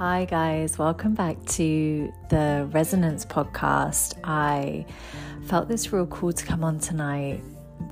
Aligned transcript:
Hi, 0.00 0.24
guys, 0.24 0.78
welcome 0.78 1.12
back 1.12 1.36
to 1.44 2.10
the 2.30 2.66
Resonance 2.72 3.26
podcast. 3.26 4.18
I 4.24 4.86
felt 5.44 5.68
this 5.68 5.92
real 5.92 6.06
cool 6.06 6.32
to 6.32 6.46
come 6.46 6.64
on 6.64 6.78
tonight 6.78 7.42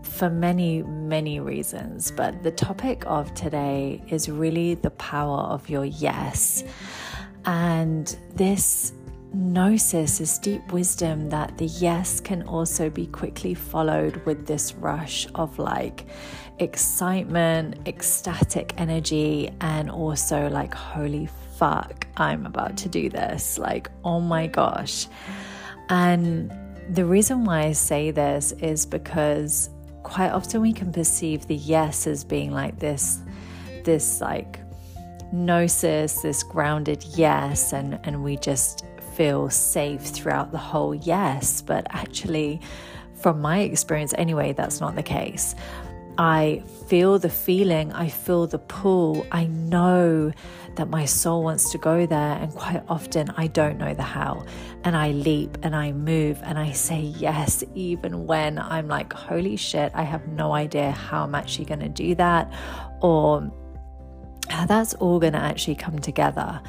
for 0.03 0.31
many, 0.31 0.83
many 0.85 1.39
reasons, 1.39 2.11
but 2.11 2.43
the 2.43 2.51
topic 2.51 3.05
of 3.07 3.35
today 3.35 4.03
is 4.09 4.31
really 4.31 4.73
the 4.73 4.89
power 4.93 5.41
of 5.41 5.69
your 5.69 5.85
yes. 5.85 6.65
And 7.45 8.17
this 8.37 8.95
gnosis, 9.35 10.17
this 10.17 10.39
deep 10.39 10.73
wisdom 10.73 11.29
that 11.29 11.59
the 11.59 11.67
yes 11.67 12.21
can 12.21 12.43
also 12.45 12.89
be 12.89 13.07
quickly 13.09 13.53
followed 13.53 14.17
with 14.25 14.47
this 14.47 14.73
rush 14.73 15.27
of 15.35 15.59
like 15.59 16.07
excitement, 16.59 17.87
ecstatic 17.87 18.73
energy, 18.79 19.51
and 19.61 19.91
also 19.91 20.49
like, 20.49 20.73
holy 20.73 21.27
fuck, 21.59 22.07
I'm 22.17 22.47
about 22.47 22.77
to 22.79 22.89
do 22.89 23.11
this. 23.11 23.59
Like, 23.59 23.91
oh 24.05 24.21
my 24.21 24.47
gosh. 24.47 25.09
And 25.89 26.53
the 26.91 27.05
reason 27.05 27.45
why 27.45 27.65
I 27.65 27.73
say 27.73 28.13
this 28.13 28.53
is 28.53 28.87
because 28.87 29.69
quite 30.05 30.31
often 30.31 30.61
we 30.61 30.73
can 30.73 30.93
perceive 30.93 31.47
the 31.47 31.57
yes 31.57 32.07
as 32.07 32.25
being 32.25 32.53
like 32.53 32.79
this, 32.79 33.19
this 33.85 34.21
like 34.21 34.61
gnosis, 35.33 36.23
this 36.23 36.43
grounded 36.43 37.05
yes, 37.15 37.73
and, 37.73 37.99
and 38.05 38.23
we 38.23 38.37
just 38.37 38.85
feel 39.15 39.51
safe 39.51 40.03
throughout 40.03 40.53
the 40.53 40.59
whole 40.59 40.95
yes. 40.95 41.61
But 41.61 41.87
actually, 41.91 42.61
from 43.15 43.41
my 43.41 43.61
experience 43.61 44.15
anyway, 44.17 44.53
that's 44.53 44.81
not 44.81 44.95
the 44.95 45.03
case. 45.03 45.57
I 46.19 46.65
feel 46.89 47.21
the 47.21 47.31
feeling, 47.31 47.93
I 47.93 48.09
feel 48.09 48.49
the 48.49 48.59
pull, 48.59 49.25
I 49.31 49.47
know 49.47 50.33
that 50.75 50.89
my 50.89 51.05
soul 51.05 51.45
wants 51.45 51.71
to 51.71 51.79
go 51.79 52.07
there, 52.07 52.33
and 52.35 52.53
quite 52.53 52.83
often 52.89 53.31
I 53.37 53.47
don't 53.47 53.79
know 53.79 53.95
the 53.95 54.03
how. 54.03 54.45
And 54.83 54.97
I 54.97 55.13
leap 55.13 55.59
and 55.63 55.77
I 55.77 55.93
move 55.93 56.41
and 56.43 56.59
I 56.59 56.73
say 56.73 57.01
yes, 57.01 57.63
even 57.77 58.27
when 58.27 58.59
I'm 58.59 58.89
like, 58.89 59.13
holy 59.13 59.57
shit, 59.57 59.93
I 59.95 60.03
have 60.03 60.27
no 60.27 60.53
idea 60.53 60.91
how 60.91 61.23
I'm 61.23 61.37
actually 61.37 61.67
going 61.67 61.81
to 61.81 61.89
do 61.89 62.17
that, 62.17 62.53
or 63.01 63.53
how 64.49 64.67
that's 64.67 64.95
all 64.95 65.21
going 65.21 65.35
to 65.35 65.39
actually 65.39 65.77
come 65.77 66.01
together. 66.01 66.61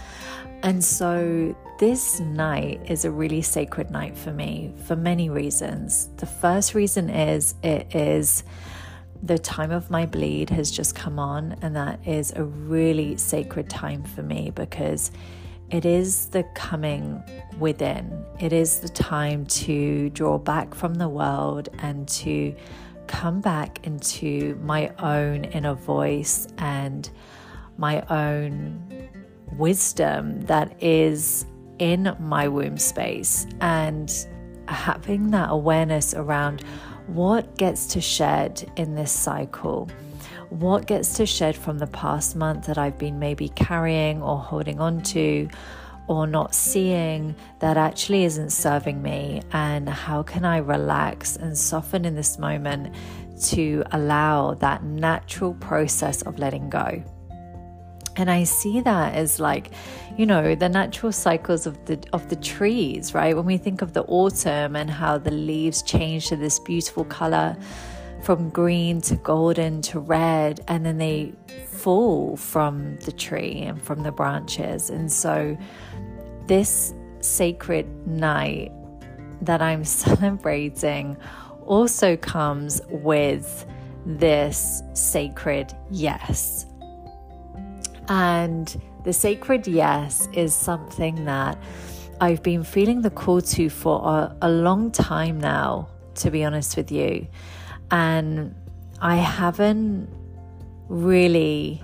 And 0.62 0.84
so, 0.84 1.56
this 1.80 2.20
night 2.20 2.82
is 2.88 3.06
a 3.06 3.12
really 3.12 3.42
sacred 3.42 3.90
night 3.90 4.18
for 4.18 4.32
me 4.32 4.74
for 4.84 4.96
many 4.98 5.30
reasons. 5.30 6.10
The 6.18 6.26
first 6.26 6.76
reason 6.76 7.10
is 7.10 7.56
it 7.64 7.96
is 7.96 8.44
the 9.22 9.38
time 9.38 9.72
of 9.72 9.90
my 9.90 10.06
bleed 10.06 10.50
has 10.50 10.72
just 10.72 10.96
come 10.96 11.20
on, 11.20 11.56
and 11.62 11.76
that 11.76 12.00
is 12.08 12.32
a 12.36 12.44
really 12.44 13.18
sacred 13.18 13.70
time 13.70 14.04
for 14.04 14.24
me 14.24 14.52
because 14.52 15.12
it 15.70 15.86
is 15.86 16.28
the 16.28 16.44
coming 16.56 17.22
within. 17.60 18.26
It 18.40 18.54
is 18.54 18.80
the 18.80 18.90
time 18.90 19.46
to 19.46 20.10
draw 20.12 20.38
back 20.38 20.74
from 20.74 20.96
the 20.96 21.10
world 21.10 21.70
and 21.80 22.08
to 22.10 22.56
come 23.08 23.42
back 23.42 23.86
into 23.86 24.60
my 24.64 24.92
own 25.00 25.44
inner 25.46 25.74
voice 25.74 26.48
and 26.58 27.10
my 27.78 28.02
own 28.10 29.10
wisdom 29.58 30.42
that 30.42 30.82
is 30.82 31.46
in 31.80 32.16
my 32.20 32.48
womb 32.48 32.78
space 32.78 33.48
and 33.62 34.28
having 34.68 35.32
that 35.32 35.50
awareness 35.50 36.14
around 36.14 36.64
what 37.14 37.58
gets 37.58 37.88
to 37.88 38.02
shed 38.02 38.72
in 38.76 38.96
this 38.96 39.12
cycle? 39.12 39.90
What 40.50 40.88
gets 40.88 41.16
to 41.16 41.26
shed 41.26 41.56
from 41.56 41.80
the 41.80 41.88
past 41.88 42.36
month 42.36 42.66
that 42.68 42.78
I've 42.78 42.98
been 42.98 43.20
maybe 43.20 43.50
carrying 43.50 44.22
or 44.22 44.38
holding 44.38 44.80
on 44.80 45.02
to 45.04 45.48
or 46.08 46.26
not 46.26 46.56
seeing 46.56 47.36
that 47.60 47.78
actually 47.78 48.26
isn't 48.26 48.52
serving 48.52 49.02
me? 49.02 49.42
And 49.52 49.90
how 49.90 50.24
can 50.24 50.46
I 50.46 50.58
relax 50.58 51.36
and 51.36 51.58
soften 51.58 52.06
in 52.06 52.16
this 52.16 52.38
moment 52.38 52.96
to 53.44 53.84
allow 53.92 54.54
that 54.56 54.84
natural 54.84 55.54
process 55.56 56.22
of 56.24 56.40
letting 56.40 56.70
go? 56.70 57.04
And 58.20 58.30
I 58.30 58.44
see 58.44 58.82
that 58.82 59.14
as 59.14 59.40
like, 59.40 59.72
you 60.18 60.26
know, 60.26 60.54
the 60.54 60.68
natural 60.68 61.14
cycles 61.14 61.66
of 61.66 61.86
the 61.86 61.98
of 62.12 62.28
the 62.28 62.36
trees, 62.36 63.14
right? 63.14 63.34
When 63.34 63.46
we 63.46 63.58
think 63.58 63.82
of 63.82 63.94
the 63.94 64.04
autumn 64.04 64.76
and 64.76 64.90
how 64.90 65.18
the 65.18 65.32
leaves 65.32 65.82
change 65.82 66.28
to 66.28 66.36
this 66.36 66.60
beautiful 66.60 67.06
color 67.06 67.56
from 68.22 68.50
green 68.50 69.00
to 69.00 69.16
golden 69.16 69.82
to 69.82 70.00
red 70.02 70.60
and 70.68 70.86
then 70.86 70.98
they 70.98 71.34
fall 71.66 72.36
from 72.36 72.98
the 73.06 73.14
tree 73.14 73.62
and 73.62 73.82
from 73.82 74.04
the 74.04 74.12
branches. 74.12 74.90
And 74.90 75.10
so 75.10 75.58
this 76.48 76.94
sacred 77.22 77.88
night 78.06 78.74
that 79.42 79.62
I'm 79.62 79.86
celebrating 80.04 81.16
also 81.66 82.18
comes 82.18 82.82
with 82.90 83.66
this 84.06 84.84
sacred 84.94 85.74
yes 85.90 86.66
and 88.10 88.82
the 89.04 89.14
sacred 89.14 89.68
yes 89.68 90.28
is 90.34 90.54
something 90.54 91.26
that 91.26 91.58
I've 92.20 92.44
been 92.44 92.64
feeling 92.64 93.02
the 93.02 93.12
call 93.12 93.40
to 93.42 93.70
for 93.70 94.02
a, 94.04 94.36
a 94.42 94.50
long 94.50 94.92
time 94.92 95.40
now, 95.40 95.88
to 96.16 96.32
be 96.32 96.44
honest 96.44 96.76
with 96.76 96.92
you. 96.92 97.28
And 97.92 98.54
I 99.00 99.16
haven't 99.16 100.10
really 100.90 101.82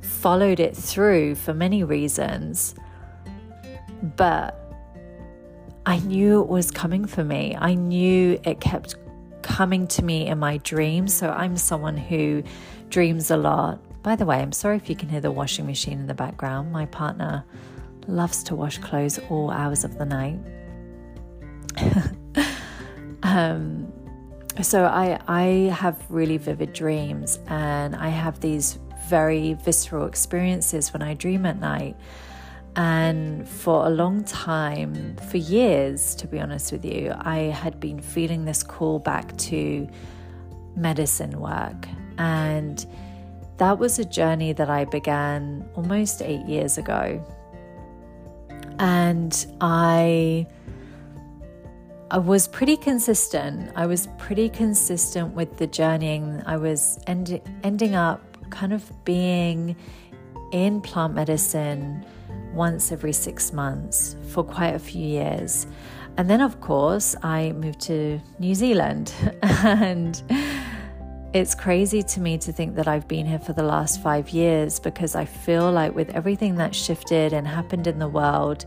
followed 0.00 0.60
it 0.60 0.76
through 0.76 1.34
for 1.34 1.52
many 1.52 1.84
reasons. 1.84 2.74
But 4.02 4.58
I 5.84 5.98
knew 5.98 6.40
it 6.40 6.48
was 6.48 6.70
coming 6.70 7.04
for 7.04 7.24
me. 7.24 7.56
I 7.58 7.74
knew 7.74 8.40
it 8.44 8.60
kept 8.60 8.94
coming 9.42 9.86
to 9.88 10.04
me 10.04 10.28
in 10.28 10.38
my 10.38 10.58
dreams. 10.58 11.12
So 11.12 11.28
I'm 11.28 11.56
someone 11.56 11.96
who 11.96 12.42
dreams 12.88 13.30
a 13.30 13.36
lot. 13.36 13.80
By 14.02 14.16
the 14.16 14.26
way, 14.26 14.38
I'm 14.38 14.52
sorry 14.52 14.76
if 14.76 14.90
you 14.90 14.96
can 14.96 15.08
hear 15.08 15.20
the 15.20 15.30
washing 15.30 15.66
machine 15.66 16.00
in 16.00 16.06
the 16.06 16.14
background. 16.14 16.72
My 16.72 16.86
partner 16.86 17.44
loves 18.08 18.42
to 18.44 18.56
wash 18.56 18.78
clothes 18.78 19.20
all 19.30 19.50
hours 19.50 19.84
of 19.84 19.96
the 19.96 20.04
night. 20.04 20.38
um, 23.22 23.92
so 24.60 24.84
I 24.84 25.20
I 25.28 25.42
have 25.72 26.04
really 26.10 26.36
vivid 26.36 26.72
dreams 26.72 27.38
and 27.46 27.94
I 27.94 28.08
have 28.08 28.40
these 28.40 28.78
very 29.08 29.54
visceral 29.54 30.06
experiences 30.06 30.92
when 30.92 31.02
I 31.02 31.14
dream 31.14 31.46
at 31.46 31.58
night. 31.60 31.96
And 32.74 33.46
for 33.46 33.86
a 33.86 33.90
long 33.90 34.24
time, 34.24 35.16
for 35.30 35.36
years, 35.36 36.14
to 36.16 36.26
be 36.26 36.40
honest 36.40 36.72
with 36.72 36.84
you, 36.84 37.14
I 37.18 37.38
had 37.38 37.78
been 37.78 38.00
feeling 38.00 38.46
this 38.46 38.62
call 38.62 38.98
back 38.98 39.36
to 39.48 39.86
medicine 40.74 41.38
work. 41.38 41.86
And 42.16 42.84
that 43.62 43.78
was 43.78 44.00
a 44.00 44.04
journey 44.04 44.52
that 44.52 44.68
I 44.68 44.84
began 44.86 45.64
almost 45.76 46.20
eight 46.20 46.44
years 46.46 46.78
ago. 46.78 47.24
And 48.80 49.32
I. 49.60 50.48
I 52.10 52.18
was 52.18 52.48
pretty 52.48 52.76
consistent. 52.76 53.70
I 53.76 53.86
was 53.86 54.08
pretty 54.18 54.48
consistent 54.48 55.32
with 55.32 55.56
the 55.58 55.68
journeying. 55.68 56.42
I 56.44 56.56
was 56.56 56.98
end, 57.06 57.40
ending 57.62 57.94
up 57.94 58.20
kind 58.50 58.72
of 58.72 58.82
being 59.04 59.76
in 60.50 60.80
plant 60.82 61.14
medicine 61.14 62.04
once 62.52 62.92
every 62.92 63.14
six 63.14 63.52
months 63.52 64.16
for 64.28 64.42
quite 64.44 64.74
a 64.74 64.78
few 64.78 65.06
years. 65.06 65.68
And 66.18 66.28
then, 66.28 66.42
of 66.42 66.60
course, 66.60 67.16
I 67.22 67.52
moved 67.52 67.80
to 67.82 68.20
New 68.38 68.54
Zealand 68.54 69.14
and 69.42 70.20
it's 71.34 71.54
crazy 71.54 72.02
to 72.02 72.20
me 72.20 72.36
to 72.38 72.52
think 72.52 72.76
that 72.76 72.86
I've 72.86 73.08
been 73.08 73.24
here 73.24 73.38
for 73.38 73.54
the 73.54 73.62
last 73.62 74.02
five 74.02 74.30
years 74.30 74.78
because 74.78 75.14
I 75.14 75.24
feel 75.24 75.72
like 75.72 75.94
with 75.94 76.10
everything 76.10 76.56
that 76.56 76.74
shifted 76.74 77.32
and 77.32 77.46
happened 77.46 77.86
in 77.86 77.98
the 77.98 78.08
world, 78.08 78.66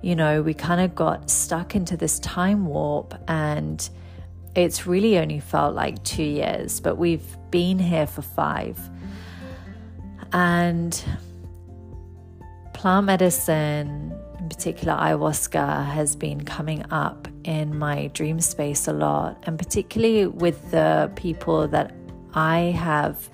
you 0.00 0.16
know, 0.16 0.40
we 0.40 0.54
kind 0.54 0.80
of 0.80 0.94
got 0.94 1.30
stuck 1.30 1.74
into 1.74 1.96
this 1.96 2.18
time 2.20 2.66
warp 2.66 3.14
and 3.28 3.88
it's 4.54 4.86
really 4.86 5.18
only 5.18 5.40
felt 5.40 5.74
like 5.74 6.02
two 6.02 6.22
years, 6.22 6.80
but 6.80 6.96
we've 6.96 7.36
been 7.50 7.78
here 7.78 8.06
for 8.06 8.22
five. 8.22 8.78
And 10.32 11.02
plant 12.72 13.04
medicine, 13.04 14.12
in 14.12 14.21
particular 14.52 14.92
ayahuasca, 14.94 15.86
has 15.86 16.14
been 16.14 16.44
coming 16.44 16.84
up 16.90 17.26
in 17.44 17.78
my 17.78 18.08
dream 18.08 18.38
space 18.38 18.86
a 18.86 18.92
lot, 18.92 19.42
and 19.44 19.58
particularly 19.58 20.26
with 20.26 20.70
the 20.70 21.10
people 21.16 21.66
that 21.68 21.94
I 22.34 22.58
have 22.88 23.30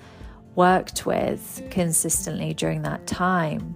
worked 0.55 1.05
with 1.05 1.61
consistently 1.69 2.53
during 2.53 2.83
that 2.83 3.05
time. 3.05 3.75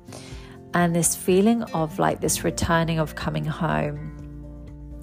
And 0.74 0.96
this 0.96 1.18
feeling 1.18 1.64
of 1.74 2.00
like 2.00 2.22
this 2.22 2.46
returning 2.46 2.98
of 2.98 3.16
coming 3.16 3.46
home. 3.46 3.98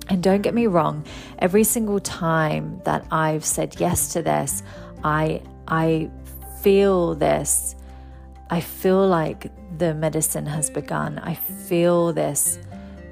And 0.08 0.22
don't 0.22 0.40
get 0.40 0.54
me 0.54 0.66
wrong, 0.66 1.04
every 1.40 1.62
single 1.62 2.00
time 2.00 2.80
that 2.84 3.06
I've 3.10 3.44
said 3.44 3.78
yes 3.78 4.12
to 4.14 4.22
this, 4.22 4.62
I 5.04 5.42
I 5.68 6.10
feel 6.62 7.14
this 7.14 7.76
I 8.50 8.60
feel 8.60 9.06
like 9.06 9.50
the 9.78 9.94
medicine 9.94 10.46
has 10.46 10.70
begun. 10.70 11.18
I 11.20 11.34
feel 11.34 12.12
this 12.12 12.58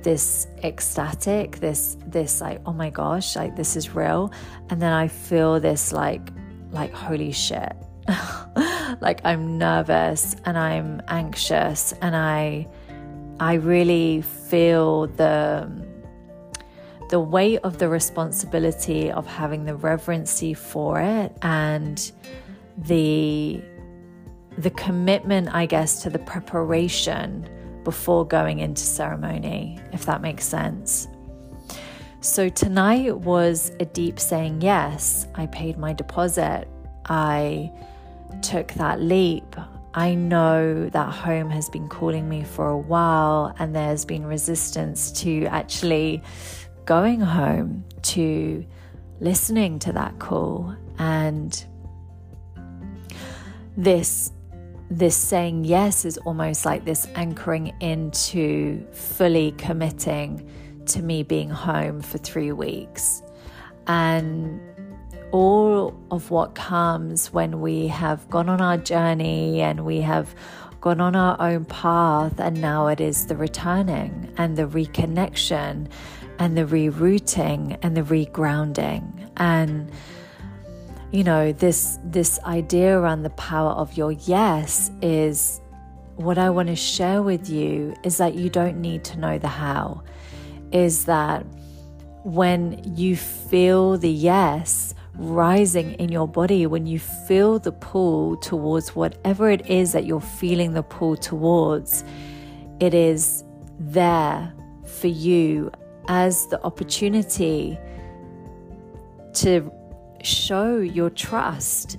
this 0.03 0.47
ecstatic, 0.63 1.59
this 1.61 1.97
this 2.07 2.41
like 2.41 2.61
oh 2.67 2.73
my 2.73 2.91
gosh, 2.91 3.37
like 3.37 3.55
this 3.55 3.77
is 3.77 3.95
real. 3.95 4.33
And 4.71 4.83
then 4.83 4.93
I 4.93 5.09
feel 5.09 5.61
this 5.61 5.93
like 5.93 6.33
like 6.73 6.93
holy 6.93 7.33
shit. 7.33 7.73
like 9.01 9.21
I'm 9.25 9.59
nervous 9.59 10.35
and 10.45 10.59
I'm 10.59 11.03
anxious 11.09 11.93
and 12.03 12.17
I 12.17 12.67
I 13.39 13.55
really 13.55 14.23
feel 14.23 15.07
the 15.07 15.71
the 17.11 17.21
weight 17.21 17.61
of 17.63 17.79
the 17.79 17.89
responsibility 17.89 19.11
of 19.11 19.27
having 19.27 19.65
the 19.65 19.77
reverency 19.77 20.53
for 20.53 21.01
it 21.01 21.33
and 21.43 22.13
the 22.77 23.63
the 24.59 24.71
commitment 24.71 25.55
I 25.55 25.67
guess 25.67 26.03
to 26.03 26.11
the 26.11 26.19
preparation 26.19 27.49
before 27.85 28.27
going 28.27 28.59
into 28.59 28.83
ceremony 28.83 29.79
if 29.93 30.05
that 30.07 30.21
makes 30.21 30.45
sense. 30.45 31.09
So 32.21 32.49
tonight 32.49 33.17
was 33.19 33.71
a 33.79 33.85
deep 33.85 34.19
saying 34.19 34.61
yes. 34.61 35.29
I 35.37 35.47
paid 35.47 35.79
my 35.79 35.93
deposit. 35.93 36.67
I 37.07 37.73
took 38.43 38.73
that 38.75 39.01
leap. 39.01 39.55
I 39.95 40.15
know 40.15 40.89
that 40.91 41.15
home 41.15 41.49
has 41.51 41.69
been 41.71 41.89
calling 41.89 42.29
me 42.29 42.43
for 42.43 42.69
a 42.69 42.77
while, 42.77 43.55
and 43.59 43.75
there's 43.75 44.05
been 44.05 44.27
resistance 44.27 45.13
to 45.23 45.47
actually 45.47 46.23
going 46.85 47.21
home, 47.21 47.85
to 48.03 48.67
listening 49.21 49.79
to 49.81 49.93
that 49.93 50.19
call. 50.19 50.75
And 50.99 51.65
this 53.77 54.33
this 54.91 55.17
saying 55.17 55.65
yes 55.65 56.05
is 56.05 56.17
almost 56.19 56.65
like 56.65 56.85
this 56.85 57.07
anchoring 57.15 57.75
into 57.81 58.87
fully 58.93 59.53
committing 59.53 60.49
to 60.87 61.03
me 61.03 61.23
being 61.23 61.51
home 61.51 62.01
for 62.01 62.19
three 62.19 62.53
weeks. 62.53 63.23
And 63.87 64.61
all 65.31 65.95
of 66.11 66.31
what 66.31 66.55
comes 66.55 67.33
when 67.33 67.61
we 67.61 67.87
have 67.89 68.29
gone 68.31 68.49
on 68.49 68.61
our 68.61 68.79
journey 68.79 69.61
and 69.61 69.85
we 69.85 70.01
have 70.01 70.35
gone 70.81 71.01
on 71.01 71.17
our 71.17 71.37
own 71.41 71.65
path, 71.65 72.39
and 72.39 72.61
now 72.61 72.87
it 72.87 73.01
is 73.01 73.27
the 73.27 73.37
returning 73.37 74.33
and 74.39 74.57
the 74.57 74.65
reconnection 74.65 75.89
and 76.39 76.57
the 76.57 76.65
rerouting 76.65 77.77
and 77.83 77.97
the 77.97 78.03
regrounding 78.03 79.29
and 79.37 79.91
you 81.11 81.25
know 81.25 81.53
this 81.53 81.99
this 82.05 82.39
idea 82.45 82.99
around 82.99 83.23
the 83.23 83.31
power 83.31 83.71
of 83.71 83.97
your 83.97 84.13
yes 84.13 84.91
is 85.01 85.61
what 86.17 86.37
I 86.37 86.51
want 86.51 86.69
to 86.69 86.77
share 86.77 87.23
with 87.23 87.49
you 87.49 87.95
is 88.03 88.17
that 88.19 88.35
you 88.35 88.51
don't 88.51 88.81
need 88.81 89.05
to 89.05 89.19
know 89.19 89.39
the 89.39 89.49
how. 89.49 90.03
Is 90.73 91.05
that 91.05 91.47
when 92.25 92.83
you 92.97 93.17
feel 93.17 93.97
the 93.97 94.11
yes 94.11 94.95
rising 95.15 95.93
in 95.95 96.11
your 96.11 96.27
body, 96.27 96.67
when 96.67 96.87
you 96.87 96.99
feel 96.99 97.59
the 97.61 97.73
pull 97.73 98.37
towards 98.37 98.97
whatever 98.97 99.49
it 99.49 99.67
is 99.71 99.93
that 99.93 100.05
you're 100.05 100.21
feeling 100.21 100.73
the 100.73 100.83
pull 100.83 101.17
towards, 101.17 102.05
it 102.81 102.95
is 102.95 103.45
there 103.79 104.53
for 104.85 105.07
you 105.07 105.71
as 106.09 106.47
the 106.49 106.63
opportunity 106.65 107.79
to 109.35 109.71
show 110.23 110.79
your 110.79 111.11
trust 111.11 111.99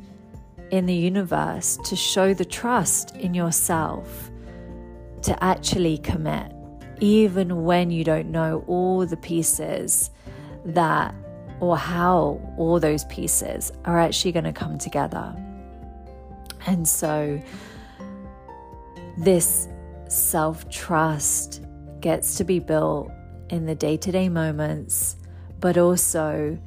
in 0.71 0.86
the 0.86 0.94
universe, 0.94 1.77
to 1.86 1.95
show 1.95 2.33
the 2.33 2.45
trust 2.45 3.16
in 3.16 3.33
yourself, 3.33 4.30
to 5.24 5.44
actually 5.44 5.98
commit, 5.98 6.51
even 7.00 7.63
when 7.63 7.92
you 7.92 8.04
don't 8.04 8.31
know 8.31 8.63
all 8.68 9.06
the 9.06 9.18
pieces 9.18 10.12
that 10.66 11.13
or 11.60 11.77
how 11.77 12.39
all 12.57 12.80
those 12.80 13.04
pieces 13.06 13.71
are 13.86 14.00
actually 14.00 14.31
going 14.31 14.45
to 14.45 14.54
come 14.54 14.77
together. 14.77 15.36
And 16.68 16.88
so, 16.88 17.42
this 19.18 19.68
self 20.07 20.69
trust 20.69 21.63
gets 22.00 22.36
to 22.36 22.44
be 22.44 22.60
built 22.60 23.12
in 23.50 23.66
the 23.66 23.75
day 23.75 23.98
to 23.98 24.12
day 24.12 24.30
moments, 24.30 25.18
but 25.60 25.77
also 25.77 26.57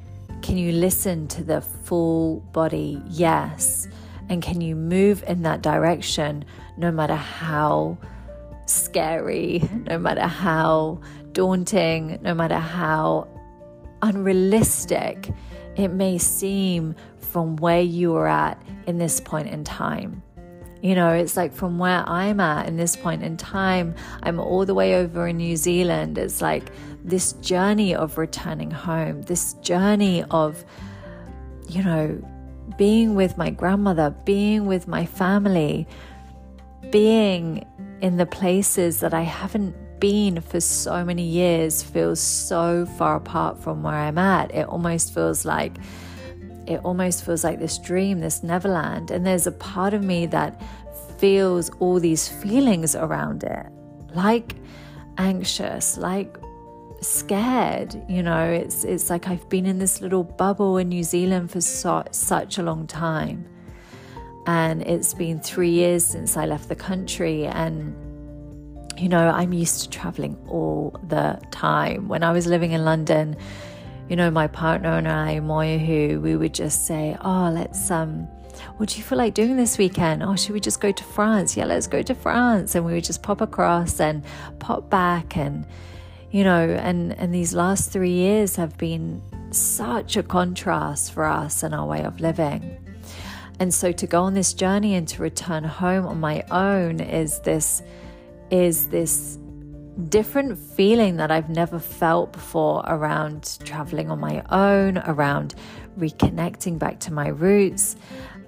can 0.43 0.57
you 0.57 0.73
listen 0.73 1.27
to 1.29 1.43
the 1.43 1.61
full 1.61 2.41
body 2.51 3.01
yes? 3.07 3.87
And 4.29 4.41
can 4.41 4.61
you 4.61 4.75
move 4.75 5.23
in 5.25 5.41
that 5.43 5.61
direction 5.61 6.45
no 6.77 6.91
matter 6.91 7.15
how 7.15 7.97
scary, 8.65 9.67
no 9.89 9.97
matter 9.97 10.27
how 10.27 10.99
daunting, 11.31 12.19
no 12.21 12.33
matter 12.33 12.59
how 12.59 13.27
unrealistic 14.01 15.31
it 15.77 15.87
may 15.87 16.17
seem 16.17 16.95
from 17.17 17.55
where 17.55 17.81
you 17.81 18.13
are 18.15 18.27
at 18.27 18.61
in 18.85 18.97
this 18.97 19.19
point 19.19 19.47
in 19.47 19.63
time. 19.63 20.21
You 20.83 20.95
know, 20.95 21.13
it's 21.13 21.37
like 21.37 21.53
from 21.53 21.79
where 21.79 22.03
I'm 22.05 22.41
at 22.41 22.67
in 22.67 22.75
this 22.75 22.97
point 22.97 23.23
in 23.23 23.37
time, 23.37 23.95
I'm 24.21 24.37
all 24.37 24.65
the 24.65 24.73
way 24.73 24.95
over 24.95 25.29
in 25.29 25.37
New 25.37 25.55
Zealand. 25.55 26.17
It's 26.17 26.41
like 26.41 26.73
this 27.05 27.31
journey 27.33 27.95
of 27.95 28.17
returning 28.17 28.69
home, 28.69 29.21
this 29.21 29.53
journey 29.61 30.25
of, 30.29 30.65
you 31.69 31.83
know, 31.85 32.21
being 32.77 33.15
with 33.15 33.37
my 33.37 33.49
grandmother, 33.49 34.13
being 34.25 34.65
with 34.65 34.85
my 34.85 35.05
family, 35.05 35.87
being 36.91 37.65
in 38.01 38.17
the 38.17 38.25
places 38.25 38.99
that 38.99 39.13
I 39.13 39.21
haven't 39.21 39.73
been 40.01 40.41
for 40.41 40.59
so 40.59 41.05
many 41.05 41.23
years 41.23 41.81
feels 41.81 42.19
so 42.19 42.85
far 42.97 43.15
apart 43.15 43.57
from 43.57 43.83
where 43.83 43.95
I'm 43.95 44.17
at. 44.17 44.53
It 44.53 44.67
almost 44.67 45.13
feels 45.13 45.45
like 45.45 45.77
it 46.67 46.81
almost 46.83 47.25
feels 47.25 47.43
like 47.43 47.59
this 47.59 47.77
dream, 47.77 48.19
this 48.19 48.43
Neverland. 48.43 49.11
And 49.11 49.25
there's 49.25 49.47
a 49.47 49.51
part 49.51 49.93
of 49.93 50.03
me 50.03 50.25
that 50.27 50.61
feels 51.17 51.69
all 51.79 51.99
these 51.99 52.27
feelings 52.27 52.95
around 52.95 53.43
it, 53.43 53.65
like 54.13 54.55
anxious, 55.17 55.97
like 55.97 56.37
scared. 57.01 57.95
You 58.07 58.23
know, 58.23 58.45
it's 58.45 58.83
it's 58.83 59.09
like 59.09 59.27
I've 59.27 59.47
been 59.49 59.65
in 59.65 59.79
this 59.79 60.01
little 60.01 60.23
bubble 60.23 60.77
in 60.77 60.89
New 60.89 61.03
Zealand 61.03 61.51
for 61.51 61.61
so, 61.61 62.03
such 62.11 62.57
a 62.57 62.63
long 62.63 62.87
time. 62.87 63.47
And 64.45 64.81
it's 64.81 65.13
been 65.13 65.39
three 65.39 65.69
years 65.69 66.05
since 66.05 66.35
I 66.35 66.45
left 66.45 66.67
the 66.67 66.75
country 66.75 67.45
and 67.45 67.95
you 68.97 69.09
know, 69.09 69.29
I'm 69.29 69.53
used 69.53 69.83
to 69.83 69.89
traveling 69.89 70.37
all 70.47 70.99
the 71.07 71.39
time. 71.51 72.07
When 72.07 72.23
I 72.23 72.31
was 72.31 72.45
living 72.45 72.73
in 72.73 72.85
London, 72.85 73.35
you 74.09 74.15
know, 74.15 74.29
my 74.29 74.47
partner 74.47 74.89
and 74.89 75.07
I, 75.07 75.39
Moyahu, 75.39 76.21
we 76.21 76.35
would 76.35 76.53
just 76.53 76.85
say, 76.85 77.17
Oh, 77.21 77.51
let's, 77.53 77.89
um, 77.89 78.27
what 78.77 78.89
do 78.89 78.97
you 78.97 79.03
feel 79.03 79.17
like 79.17 79.33
doing 79.33 79.57
this 79.57 79.77
weekend? 79.77 80.23
Oh, 80.23 80.35
should 80.35 80.53
we 80.53 80.59
just 80.59 80.81
go 80.81 80.91
to 80.91 81.03
France? 81.03 81.57
Yeah, 81.57 81.65
let's 81.65 81.87
go 81.87 82.01
to 82.01 82.15
France. 82.15 82.75
And 82.75 82.85
we 82.85 82.93
would 82.93 83.03
just 83.03 83.23
pop 83.23 83.41
across 83.41 83.99
and 83.99 84.23
pop 84.59 84.89
back. 84.89 85.37
And, 85.37 85.65
you 86.31 86.43
know, 86.43 86.69
and, 86.69 87.13
and 87.19 87.33
these 87.33 87.53
last 87.53 87.91
three 87.91 88.11
years 88.11 88.55
have 88.55 88.77
been 88.77 89.21
such 89.51 90.17
a 90.17 90.23
contrast 90.23 91.13
for 91.13 91.25
us 91.25 91.63
and 91.63 91.73
our 91.73 91.85
way 91.85 92.03
of 92.03 92.19
living. 92.19 92.77
And 93.59 93.73
so 93.73 93.91
to 93.91 94.07
go 94.07 94.23
on 94.23 94.33
this 94.33 94.53
journey 94.53 94.95
and 94.95 95.07
to 95.09 95.21
return 95.21 95.63
home 95.63 96.05
on 96.05 96.19
my 96.19 96.43
own 96.51 96.99
is 96.99 97.39
this 97.41 97.81
is 98.49 98.89
this 98.89 99.39
different 100.09 100.57
feeling 100.57 101.17
that 101.17 101.31
I've 101.31 101.49
never 101.49 101.79
felt 101.79 102.33
before 102.33 102.83
around 102.87 103.59
traveling 103.63 104.09
on 104.09 104.19
my 104.19 104.43
own, 104.49 104.97
around 104.99 105.55
reconnecting 105.97 106.79
back 106.79 106.99
to 107.01 107.13
my 107.13 107.27
roots, 107.27 107.95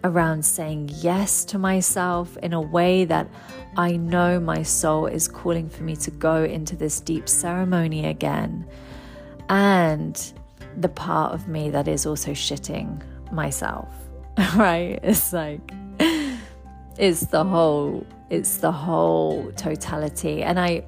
around 0.03 0.45
saying 0.45 0.89
yes 0.93 1.45
to 1.45 1.57
myself 1.57 2.37
in 2.37 2.53
a 2.53 2.61
way 2.61 3.05
that 3.05 3.29
I 3.77 3.97
know 3.97 4.39
my 4.39 4.63
soul 4.63 5.07
is 5.07 5.27
calling 5.27 5.69
for 5.69 5.83
me 5.83 5.95
to 5.97 6.11
go 6.11 6.43
into 6.43 6.75
this 6.75 6.99
deep 6.99 7.27
ceremony 7.27 8.05
again. 8.07 8.67
And 9.49 10.33
the 10.77 10.89
part 10.89 11.33
of 11.33 11.47
me 11.47 11.69
that 11.69 11.87
is 11.87 12.05
also 12.05 12.31
shitting 12.31 13.01
myself, 13.31 13.89
right? 14.55 14.99
It's 15.03 15.31
like, 15.33 15.71
it's 16.97 17.25
the 17.27 17.43
whole 17.43 18.05
it's 18.29 18.57
the 18.57 18.71
whole 18.71 19.51
totality 19.51 20.41
and 20.41 20.59
i 20.59 20.83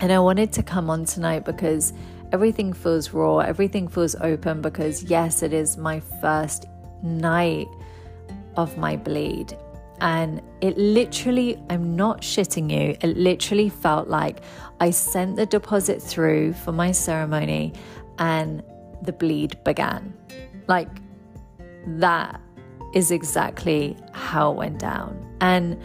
and 0.00 0.12
i 0.12 0.18
wanted 0.18 0.52
to 0.52 0.62
come 0.62 0.90
on 0.90 1.04
tonight 1.04 1.44
because 1.44 1.92
everything 2.32 2.72
feels 2.72 3.10
raw 3.10 3.38
everything 3.38 3.88
feels 3.88 4.14
open 4.16 4.60
because 4.60 5.02
yes 5.04 5.42
it 5.42 5.52
is 5.52 5.76
my 5.76 6.00
first 6.20 6.66
night 7.02 7.68
of 8.56 8.78
my 8.78 8.96
bleed. 8.96 9.56
And 10.00 10.42
it 10.60 10.76
literally 10.76 11.56
i'm 11.70 11.96
not 11.96 12.20
shitting 12.20 12.70
you 12.70 12.96
it 13.00 13.16
literally 13.16 13.68
felt 13.68 14.08
like 14.08 14.40
i 14.80 14.90
sent 14.90 15.36
the 15.36 15.46
deposit 15.46 16.02
through 16.02 16.52
for 16.52 16.72
my 16.72 16.90
ceremony 16.90 17.72
and 18.18 18.62
the 19.04 19.12
bleed 19.12 19.62
began. 19.64 20.14
Like 20.66 20.88
that 21.86 22.40
is 22.94 23.10
exactly 23.10 23.96
how 24.12 24.52
it 24.52 24.56
went 24.56 24.78
down. 24.78 25.36
And 25.40 25.80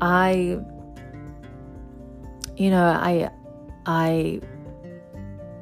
I, 0.00 0.58
you 2.58 2.70
know, 2.70 2.84
I, 2.84 3.30
I, 3.86 4.40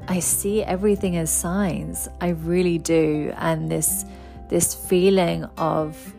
I 0.09 0.19
see 0.19 0.63
everything 0.63 1.17
as 1.17 1.31
signs. 1.31 2.09
I 2.21 2.31
really 2.31 2.79
do. 2.79 3.33
And 3.37 3.71
this, 3.71 4.07
this 4.49 4.75
feeling 4.75 5.45
of 5.59 6.15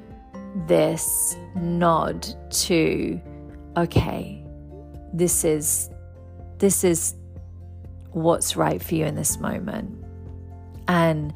this 0.68 1.36
nod 1.56 2.28
to, 2.52 3.20
okay, 3.76 4.46
this 5.14 5.44
is, 5.44 5.90
this 6.60 6.84
is 6.84 7.16
what's 8.12 8.56
right 8.56 8.82
for 8.82 8.94
you 8.94 9.06
in 9.06 9.16
this 9.16 9.40
moment. 9.40 10.06
And 10.88 11.34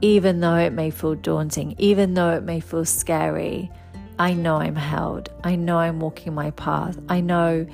even 0.00 0.40
though 0.40 0.56
it 0.56 0.72
may 0.72 0.90
feel 0.90 1.14
daunting, 1.16 1.74
even 1.78 2.14
though 2.14 2.30
it 2.30 2.42
may 2.42 2.60
feel 2.60 2.86
scary, 2.86 3.70
I 4.18 4.32
know 4.32 4.56
I'm 4.56 4.76
held. 4.76 5.28
I 5.44 5.56
know 5.56 5.78
I'm 5.78 6.00
walking 6.00 6.34
my 6.34 6.50
path. 6.52 6.98
I 7.10 7.20
know 7.20 7.66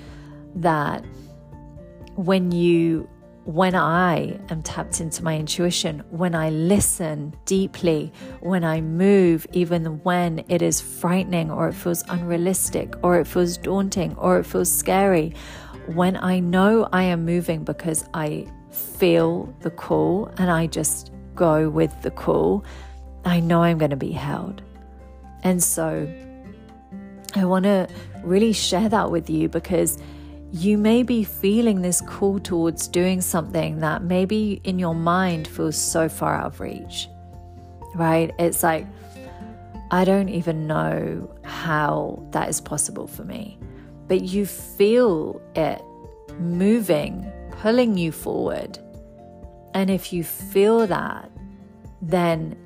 that 0.56 1.04
when 2.16 2.52
you 2.52 3.08
when 3.44 3.74
I 3.74 4.38
am 4.50 4.62
tapped 4.62 5.00
into 5.00 5.24
my 5.24 5.36
intuition, 5.36 6.04
when 6.10 6.34
I 6.34 6.50
listen 6.50 7.34
deeply, 7.46 8.12
when 8.40 8.64
I 8.64 8.80
move, 8.80 9.46
even 9.52 10.02
when 10.04 10.44
it 10.48 10.62
is 10.62 10.80
frightening 10.80 11.50
or 11.50 11.68
it 11.68 11.72
feels 11.72 12.04
unrealistic 12.08 12.94
or 13.02 13.18
it 13.18 13.26
feels 13.26 13.56
daunting 13.56 14.14
or 14.16 14.38
it 14.38 14.44
feels 14.44 14.70
scary, 14.70 15.34
when 15.86 16.16
I 16.16 16.38
know 16.38 16.88
I 16.92 17.04
am 17.04 17.24
moving 17.24 17.64
because 17.64 18.08
I 18.14 18.46
feel 18.70 19.52
the 19.60 19.70
call 19.70 20.30
and 20.36 20.50
I 20.50 20.66
just 20.66 21.10
go 21.34 21.70
with 21.70 22.02
the 22.02 22.10
call, 22.10 22.64
I 23.24 23.40
know 23.40 23.62
I'm 23.62 23.78
going 23.78 23.90
to 23.90 23.96
be 23.96 24.12
held. 24.12 24.62
And 25.42 25.62
so 25.62 26.06
I 27.34 27.44
want 27.46 27.64
to 27.64 27.88
really 28.22 28.52
share 28.52 28.88
that 28.88 29.10
with 29.10 29.30
you 29.30 29.48
because 29.48 29.98
you 30.52 30.76
may 30.76 31.02
be 31.02 31.22
feeling 31.22 31.80
this 31.80 32.00
call 32.00 32.38
towards 32.40 32.88
doing 32.88 33.20
something 33.20 33.78
that 33.80 34.02
maybe 34.02 34.60
in 34.64 34.78
your 34.78 34.94
mind 34.94 35.46
feels 35.46 35.76
so 35.76 36.08
far 36.08 36.34
out 36.34 36.46
of 36.46 36.60
reach, 36.60 37.08
right? 37.94 38.32
It's 38.38 38.62
like, 38.62 38.86
I 39.92 40.04
don't 40.04 40.28
even 40.28 40.66
know 40.66 41.32
how 41.44 42.22
that 42.30 42.48
is 42.48 42.60
possible 42.60 43.06
for 43.06 43.24
me. 43.24 43.58
But 44.08 44.22
you 44.22 44.44
feel 44.44 45.40
it 45.54 45.82
moving, 46.40 47.30
pulling 47.52 47.96
you 47.96 48.10
forward. 48.10 48.78
And 49.74 49.88
if 49.88 50.12
you 50.12 50.24
feel 50.24 50.86
that, 50.88 51.30
then 52.02 52.56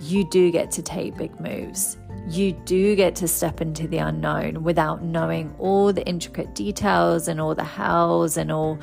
you 0.00 0.28
do 0.30 0.50
get 0.50 0.70
to 0.72 0.82
take 0.82 1.16
big 1.16 1.38
moves 1.38 1.98
you 2.28 2.52
do 2.52 2.96
get 2.96 3.14
to 3.16 3.28
step 3.28 3.60
into 3.60 3.86
the 3.86 3.98
unknown 3.98 4.62
without 4.64 5.02
knowing 5.02 5.54
all 5.58 5.92
the 5.92 6.06
intricate 6.06 6.54
details 6.54 7.28
and 7.28 7.40
all 7.40 7.54
the 7.54 7.64
hows 7.64 8.36
and 8.36 8.50
all, 8.50 8.78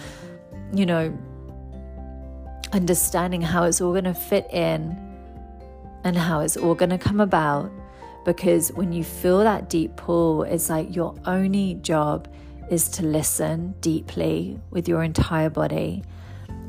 you 0.74 0.86
know, 0.86 1.18
understanding 2.72 3.42
how 3.42 3.64
it's 3.64 3.82
all 3.82 3.92
going 3.92 4.06
to 4.06 4.14
fit 4.14 4.48
in 4.52 4.98
and 6.04 6.18
how 6.18 6.40
it's 6.40 6.56
all 6.56 6.74
going 6.74 6.90
to 6.90 6.98
come 6.98 7.20
about. 7.20 7.72
Because 8.26 8.72
when 8.72 8.94
you 8.94 9.04
feel 9.04 9.40
that 9.40 9.70
deep 9.70 9.96
pull, 9.98 10.44
it's 10.44 10.70
like 10.70 10.96
your 10.96 11.14
only 11.26 11.76
job 11.76 12.34
is 12.70 12.88
to 12.88 13.04
listen 13.04 13.76
deeply 13.82 14.58
with 14.70 14.88
your 14.88 15.04
entire 15.04 15.50
body 15.50 16.04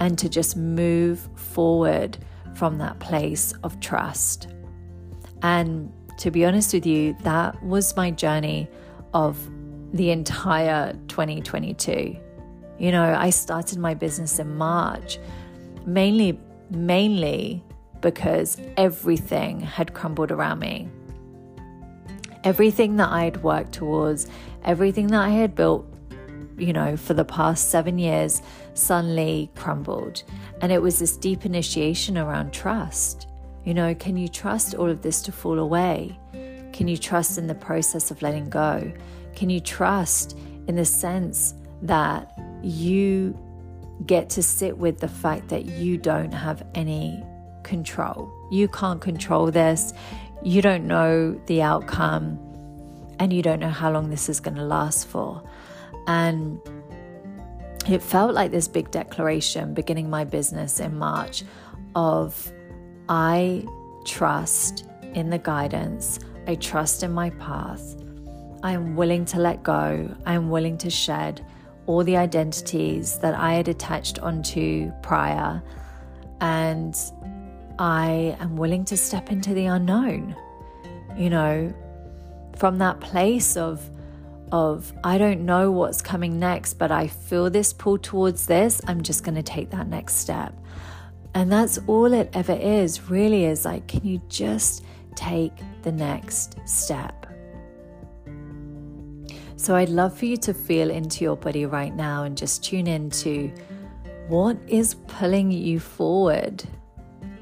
and 0.00 0.18
to 0.18 0.28
just 0.28 0.56
move 0.56 1.28
forward 1.36 2.18
from 2.54 2.78
that 2.78 2.98
place 2.98 3.54
of 3.62 3.78
trust. 3.78 4.48
And 5.42 5.92
to 6.18 6.30
be 6.30 6.44
honest 6.44 6.72
with 6.72 6.86
you, 6.86 7.16
that 7.22 7.62
was 7.62 7.96
my 7.96 8.10
journey 8.10 8.68
of 9.12 9.38
the 9.92 10.10
entire 10.10 10.92
2022. 11.08 12.16
You 12.78 12.92
know, 12.92 13.14
I 13.14 13.30
started 13.30 13.78
my 13.78 13.94
business 13.94 14.38
in 14.38 14.56
March 14.56 15.18
mainly 15.86 16.38
mainly 16.70 17.62
because 18.00 18.60
everything 18.76 19.60
had 19.60 19.94
crumbled 19.94 20.30
around 20.30 20.58
me. 20.58 20.88
Everything 22.42 22.96
that 22.96 23.10
I 23.10 23.24
had 23.24 23.42
worked 23.42 23.72
towards, 23.72 24.26
everything 24.64 25.06
that 25.08 25.22
I 25.22 25.30
had 25.30 25.54
built, 25.54 25.86
you 26.58 26.72
know, 26.72 26.96
for 26.96 27.14
the 27.14 27.24
past 27.24 27.70
7 27.70 27.98
years 27.98 28.42
suddenly 28.74 29.50
crumbled. 29.54 30.22
And 30.60 30.70
it 30.70 30.82
was 30.82 30.98
this 30.98 31.16
deep 31.16 31.46
initiation 31.46 32.18
around 32.18 32.52
trust. 32.52 33.28
You 33.64 33.74
know, 33.74 33.94
can 33.94 34.16
you 34.16 34.28
trust 34.28 34.74
all 34.74 34.90
of 34.90 35.02
this 35.02 35.22
to 35.22 35.32
fall 35.32 35.58
away? 35.58 36.18
Can 36.72 36.88
you 36.88 36.96
trust 36.96 37.38
in 37.38 37.46
the 37.46 37.54
process 37.54 38.10
of 38.10 38.20
letting 38.20 38.50
go? 38.50 38.92
Can 39.34 39.48
you 39.48 39.60
trust 39.60 40.36
in 40.68 40.76
the 40.76 40.84
sense 40.84 41.54
that 41.82 42.32
you 42.62 43.38
get 44.06 44.28
to 44.30 44.42
sit 44.42 44.76
with 44.76 44.98
the 44.98 45.08
fact 45.08 45.48
that 45.48 45.64
you 45.66 45.96
don't 45.96 46.32
have 46.32 46.66
any 46.74 47.22
control? 47.62 48.30
You 48.50 48.68
can't 48.68 49.00
control 49.00 49.50
this. 49.50 49.94
You 50.42 50.60
don't 50.60 50.86
know 50.86 51.40
the 51.46 51.62
outcome, 51.62 52.38
and 53.18 53.32
you 53.32 53.40
don't 53.40 53.60
know 53.60 53.70
how 53.70 53.90
long 53.90 54.10
this 54.10 54.28
is 54.28 54.40
going 54.40 54.56
to 54.56 54.64
last 54.64 55.06
for. 55.06 55.42
And 56.06 56.60
it 57.88 58.02
felt 58.02 58.34
like 58.34 58.50
this 58.50 58.68
big 58.68 58.90
declaration 58.90 59.72
beginning 59.72 60.10
my 60.10 60.24
business 60.24 60.80
in 60.80 60.98
March 60.98 61.44
of 61.94 62.52
I 63.08 63.66
trust 64.04 64.86
in 65.14 65.30
the 65.30 65.38
guidance, 65.38 66.18
I 66.46 66.54
trust 66.56 67.02
in 67.02 67.12
my 67.12 67.30
path. 67.30 67.96
I 68.62 68.72
am 68.72 68.96
willing 68.96 69.24
to 69.26 69.38
let 69.38 69.62
go, 69.62 70.14
I 70.26 70.34
am 70.34 70.50
willing 70.50 70.78
to 70.78 70.90
shed 70.90 71.44
all 71.86 72.02
the 72.02 72.16
identities 72.16 73.18
that 73.18 73.34
I 73.34 73.54
had 73.54 73.68
attached 73.68 74.18
onto 74.20 74.90
prior, 75.02 75.62
and 76.40 76.96
I 77.78 78.36
am 78.40 78.56
willing 78.56 78.84
to 78.86 78.96
step 78.96 79.30
into 79.30 79.52
the 79.52 79.66
unknown. 79.66 80.34
You 81.16 81.30
know, 81.30 81.74
from 82.56 82.78
that 82.78 83.00
place 83.00 83.56
of 83.56 83.90
of 84.52 84.92
I 85.02 85.18
don't 85.18 85.44
know 85.44 85.70
what's 85.70 86.00
coming 86.00 86.38
next, 86.38 86.74
but 86.74 86.92
I 86.92 87.08
feel 87.08 87.50
this 87.50 87.72
pull 87.72 87.98
towards 87.98 88.46
this, 88.46 88.80
I'm 88.86 89.02
just 89.02 89.24
going 89.24 89.34
to 89.34 89.42
take 89.42 89.70
that 89.70 89.88
next 89.88 90.16
step. 90.16 90.54
And 91.34 91.50
that's 91.50 91.78
all 91.86 92.12
it 92.12 92.30
ever 92.32 92.52
is, 92.52 93.10
really, 93.10 93.44
is 93.44 93.64
like, 93.64 93.88
can 93.88 94.06
you 94.06 94.20
just 94.28 94.84
take 95.16 95.52
the 95.82 95.92
next 95.92 96.56
step? 96.64 97.26
So 99.56 99.74
I'd 99.74 99.88
love 99.88 100.16
for 100.16 100.26
you 100.26 100.36
to 100.38 100.54
feel 100.54 100.90
into 100.90 101.24
your 101.24 101.36
body 101.36 101.66
right 101.66 101.94
now 101.94 102.24
and 102.24 102.36
just 102.36 102.62
tune 102.62 102.86
into 102.86 103.50
what 104.28 104.56
is 104.68 104.94
pulling 105.06 105.50
you 105.50 105.80
forward. 105.80 106.62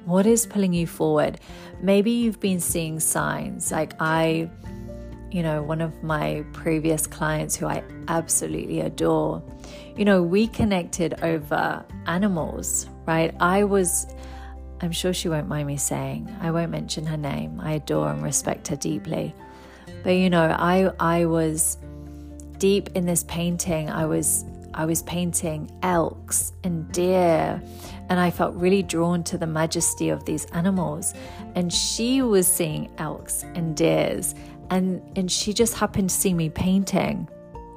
What 0.05 0.27
is 0.27 0.47
pulling 0.47 0.73
you 0.73 0.87
forward? 0.87 1.41
Maybe 1.81 2.11
you've 2.11 2.41
been 2.41 2.61
seeing 2.61 2.99
signs. 3.01 3.73
Like 3.73 3.95
I, 4.01 4.51
you 5.31 5.43
know, 5.43 5.63
one 5.63 5.81
of 5.81 6.03
my 6.03 6.45
previous 6.53 7.07
clients 7.07 7.57
who 7.57 7.67
I 7.67 7.83
absolutely 8.09 8.81
adore, 8.81 9.43
you 9.97 10.05
know, 10.05 10.23
we 10.23 10.47
connected 10.47 11.23
over 11.23 11.85
animals, 12.07 12.87
right? 13.07 13.35
I 13.41 13.65
was, 13.65 14.07
I'm 14.81 14.93
sure 14.93 15.13
she 15.13 15.29
won't 15.29 15.49
mind 15.49 15.67
me 15.67 15.77
saying, 15.77 16.35
I 16.41 16.51
won't 16.51 16.71
mention 16.71 17.07
her 17.07 17.17
name. 17.17 17.61
I 17.61 17.73
adore 17.73 18.11
and 18.11 18.23
respect 18.23 18.69
her 18.69 18.77
deeply. 18.77 19.35
But 20.03 20.11
you 20.11 20.31
know, 20.31 20.55
I 20.59 20.91
I 20.99 21.27
was 21.27 21.79
deep 22.59 22.91
in 22.95 23.07
this 23.07 23.25
painting. 23.25 23.91
I 23.91 24.07
was 24.07 24.45
I 24.75 24.85
was 24.85 25.03
painting 25.03 25.71
elks 25.83 26.53
and 26.65 26.91
deer, 26.93 27.63
and 28.09 28.19
I 28.19 28.31
felt 28.31 28.55
really 28.55 28.83
drawn 28.83 29.23
to 29.25 29.39
the 29.39 29.47
majesty 29.47 30.09
of 30.09 30.25
these 30.25 30.45
animals. 30.47 31.15
And 31.55 31.73
she 31.73 32.23
was 32.23 32.47
seeing 32.47 32.91
elks 32.99 33.45
and 33.55 33.77
deers, 33.77 34.35
and 34.71 35.03
and 35.17 35.31
she 35.31 35.53
just 35.53 35.75
happened 35.75 36.11
to 36.11 36.15
see 36.15 36.35
me 36.35 36.49
painting, 36.49 37.29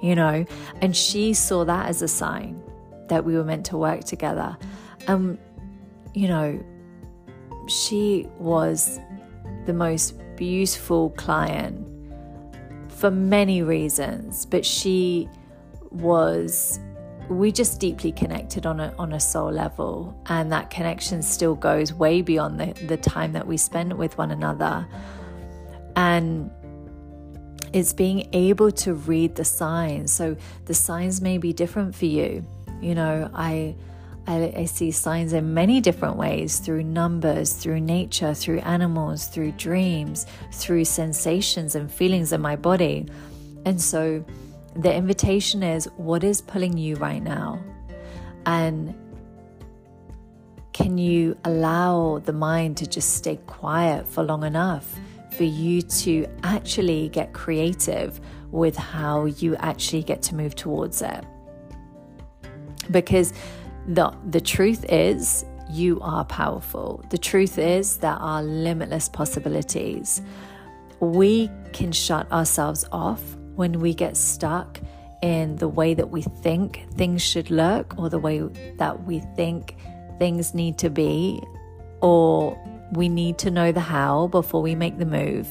you 0.02 0.16
know, 0.16 0.46
and 0.82 0.96
she 0.96 1.34
saw 1.34 1.64
that 1.66 1.90
as 1.90 2.02
a 2.02 2.08
sign 2.08 2.62
that 3.08 3.24
we 3.24 3.36
were 3.36 3.44
meant 3.44 3.68
to 3.68 3.78
work 3.78 4.04
together. 4.04 4.58
Um, 5.08 5.38
you 6.14 6.28
know, 6.28 6.64
she 7.68 8.28
was 8.40 9.00
the 9.66 9.74
most 9.74 10.16
beautiful 10.36 11.12
client 11.12 11.88
for 12.90 13.12
many 13.12 13.62
reasons, 13.62 14.46
but 14.46 14.66
she 14.66 15.30
was 15.92 16.80
we 17.30 17.52
just 17.52 17.80
deeply 17.80 18.12
connected 18.12 18.68
on 18.68 18.80
a 18.80 18.94
on 19.00 19.14
a 19.14 19.20
soul 19.20 19.52
level 19.52 20.16
and 20.28 20.52
that 20.52 20.70
connection 20.70 21.24
still 21.24 21.56
goes 21.56 21.92
way 21.92 22.22
beyond 22.22 22.60
the, 22.60 22.74
the 22.86 22.98
time 22.98 23.34
that 23.34 23.48
we 23.48 23.58
spend 23.58 23.94
with 23.94 24.18
one 24.18 24.32
another. 24.32 24.88
And 25.96 26.52
it's 27.74 27.94
being 27.94 28.30
able 28.34 28.72
to 28.72 28.94
read 28.94 29.36
the 29.36 29.44
signs. 29.44 30.14
So 30.14 30.38
the 30.66 30.74
signs 30.74 31.20
may 31.20 31.38
be 31.38 31.52
different 31.52 31.96
for 31.96 32.06
you. 32.06 32.46
You 32.82 32.94
know 32.94 33.32
i 33.34 33.76
I, 34.28 34.54
I, 34.58 34.66
see 34.66 34.90
signs 34.90 35.34
in 35.34 35.54
many 35.54 35.82
different 35.82 36.18
ways 36.18 36.58
through 36.58 36.84
numbers, 36.84 37.54
through 37.54 37.82
nature, 37.82 38.34
through 38.34 38.60
animals, 38.60 39.28
through 39.28 39.52
dreams, 39.52 40.26
through 40.52 40.86
sensations 40.86 41.76
and 41.76 41.92
feelings 41.92 42.34
in 42.34 42.42
my 42.42 42.56
body. 42.56 43.06
And 43.66 43.80
so 43.80 44.26
the 44.76 44.94
invitation 44.94 45.62
is 45.62 45.86
what 45.98 46.24
is 46.24 46.42
pulling 46.42 46.78
you 46.78 46.96
right 46.96 47.22
now? 47.22 47.62
And 48.46 48.96
can 50.74 50.98
you 50.98 51.38
allow 51.46 52.20
the 52.20 52.34
mind 52.34 52.78
to 52.78 52.88
just 52.88 53.16
stay 53.16 53.38
quiet 53.48 54.08
for 54.08 54.24
long 54.24 54.44
enough 54.44 54.94
for 55.38 55.44
you 55.44 55.82
to 55.82 56.26
actually 56.44 57.10
get 57.10 57.32
creative 57.34 58.20
with 58.52 58.76
how 58.76 59.26
you 59.26 59.56
actually 59.58 60.04
get 60.04 60.22
to 60.24 60.36
move 60.36 60.56
towards 60.56 61.02
it? 61.02 61.24
Because 62.92 63.34
the, 63.88 64.14
the 64.30 64.42
truth 64.42 64.86
is, 64.90 65.46
you 65.70 66.00
are 66.02 66.26
powerful. 66.26 67.04
The 67.10 67.18
truth 67.18 67.58
is, 67.58 67.98
there 67.98 68.12
are 68.12 68.44
limitless 68.44 69.10
possibilities. 69.10 70.22
We 71.00 71.50
can 71.74 71.92
shut 71.92 72.32
ourselves 72.32 72.86
off 72.92 73.22
when 73.56 73.80
we 73.80 73.94
get 73.94 74.18
stuck 74.18 74.80
in 75.22 75.56
the 75.56 75.68
way 75.68 75.94
that 75.94 76.10
we 76.10 76.22
think 76.22 76.86
things 76.94 77.22
should 77.22 77.50
look 77.50 77.96
or 77.98 78.10
the 78.10 78.20
way 78.20 78.40
that 78.78 79.04
we 79.04 79.20
think 79.36 79.76
things 80.20 80.54
need 80.54 80.78
to 80.80 80.90
be, 80.90 81.42
or 82.02 82.58
we 82.92 83.10
need 83.10 83.38
to 83.40 83.52
know 83.52 83.72
the 83.72 83.80
how 83.80 84.28
before 84.28 84.62
we 84.62 84.76
make 84.76 84.98
the 84.98 85.06
move. 85.06 85.48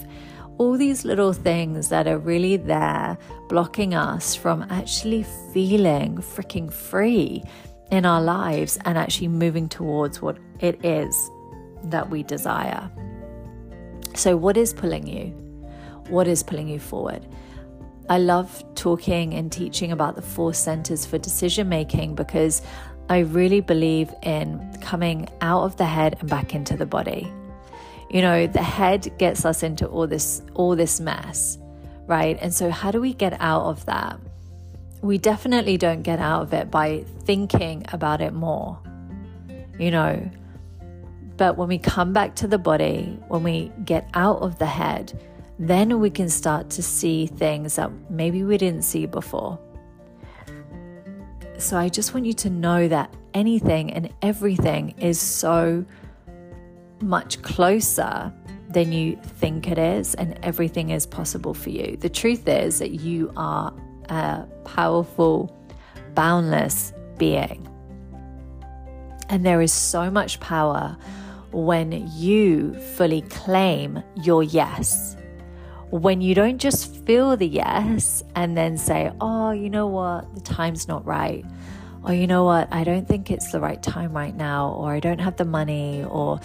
All 0.59 0.76
these 0.76 1.05
little 1.05 1.33
things 1.33 1.88
that 1.88 2.07
are 2.07 2.19
really 2.19 2.57
there 2.57 3.19
blocking 3.49 3.95
us 3.95 4.37
from 4.37 4.64
actually 4.71 5.25
feeling 5.53 6.19
freaking 6.19 6.73
free 6.73 7.43
in 7.91 8.07
our 8.07 8.23
lives 8.23 8.79
and 8.85 8.99
actually 8.99 9.29
moving 9.29 9.69
towards 9.69 10.21
what 10.21 10.38
it 10.61 10.85
is 10.85 11.31
that 11.85 12.11
we 12.11 12.23
desire. 12.23 12.91
So, 14.14 14.37
what 14.37 14.57
is 14.57 14.73
pulling 14.73 15.07
you? 15.07 15.26
What 16.09 16.29
is 16.29 16.43
pulling 16.43 16.69
you 16.69 16.79
forward? 16.79 17.26
I 18.09 18.19
love 18.19 18.62
talking 18.75 19.33
and 19.35 19.50
teaching 19.50 19.91
about 19.91 20.14
the 20.14 20.23
four 20.23 20.53
centers 20.53 21.07
for 21.07 21.17
decision 21.17 21.69
making 21.69 22.14
because 22.14 22.61
I 23.09 23.21
really 23.21 23.61
believe 23.61 24.12
in 24.23 24.79
coming 24.81 25.29
out 25.41 25.64
of 25.64 25.76
the 25.76 25.85
head 25.85 26.17
and 26.21 26.29
back 26.29 26.55
into 26.55 26.76
the 26.76 26.87
body. 26.87 27.31
You 28.11 28.21
know, 28.21 28.47
the 28.47 28.62
head 28.62 29.11
gets 29.19 29.45
us 29.45 29.62
into 29.62 29.87
all 29.87 30.07
this 30.07 30.43
all 30.55 30.76
this 30.76 31.00
mess, 31.00 31.59
right? 32.07 32.38
And 32.41 32.53
so 32.53 32.71
how 32.71 32.91
do 32.91 33.00
we 33.00 33.14
get 33.14 33.41
out 33.41 33.64
of 33.64 33.85
that? 33.87 34.21
We 35.05 35.19
definitely 35.19 35.77
don't 35.77 36.01
get 36.01 36.19
out 36.19 36.45
of 36.45 36.55
it 36.55 36.71
by 36.71 37.05
thinking 37.25 37.85
about 37.93 38.23
it 38.23 38.33
more. 38.33 38.79
You 39.79 39.91
know, 39.91 40.31
but 41.37 41.59
when 41.59 41.69
we 41.69 41.77
come 41.77 42.15
back 42.15 42.37
to 42.37 42.49
the 42.49 42.57
body, 42.57 43.19
when 43.29 43.43
we 43.43 43.71
get 43.85 44.09
out 44.15 44.41
of 44.41 44.59
the 44.59 44.65
head, 44.65 45.13
then 45.59 46.01
we 46.01 46.09
can 46.09 46.31
start 46.31 46.71
to 46.71 46.83
see 46.83 47.27
things 47.27 47.77
that 47.77 47.91
maybe 48.09 48.45
we 48.45 48.57
didn't 48.57 48.81
see 48.83 49.05
before. 49.05 49.59
So 51.59 51.77
I 51.77 51.91
just 51.91 52.15
want 52.15 52.25
you 52.25 52.33
to 52.33 52.49
know 52.49 52.89
that 52.89 53.15
anything 53.35 53.93
and 53.93 54.11
everything 54.23 54.95
is 54.99 55.21
so 55.21 55.85
much 57.03 57.43
closer 57.43 58.33
than 58.71 58.91
you 58.91 59.17
think 59.23 59.69
it 59.69 59.77
is, 59.77 60.15
and 60.15 60.39
everything 60.43 60.91
is 60.91 61.05
possible 61.05 61.53
for 61.53 61.69
you. 61.69 61.99
The 61.99 62.09
truth 62.09 62.49
is 62.49 62.79
that 62.79 62.93
you 62.93 63.31
are 63.37 63.71
a 64.09 64.47
powerful, 64.65 65.55
boundless 66.15 66.93
being. 67.19 67.69
And 69.29 69.45
there 69.45 69.61
is 69.61 69.73
so 69.73 70.11
much 70.11 70.41
power 70.41 70.97
when 71.53 72.09
you 72.15 72.75
fully 72.75 73.23
claim 73.23 74.03
your 74.23 74.43
yes 74.43 75.17
when 75.95 76.21
you 76.21 76.35
don't 76.35 76.59
just 76.59 76.93
feel 77.07 77.37
the 77.37 77.47
yes 77.47 78.21
and 78.35 78.57
then 78.57 78.77
say, 78.77 79.13
oh, 79.21 79.53
you 79.53 79.71
know 79.71 79.87
what, 79.87 80.35
the 80.35 80.41
time's 80.41 80.88
not 80.88 81.07
right. 81.07 81.45
Or, 82.03 82.12
you 82.12 82.27
know 82.27 82.43
what, 82.43 82.67
I 82.73 82.83
don't 82.83 83.07
think 83.07 83.31
it's 83.31 83.53
the 83.53 83.61
right 83.61 83.81
time 83.81 84.12
right 84.12 84.35
now. 84.35 84.71
Or, 84.71 84.93
I 84.93 84.99
don't 84.99 85.21
have 85.21 85.37
the 85.37 85.45
money. 85.45 86.03
Or, 86.03 86.40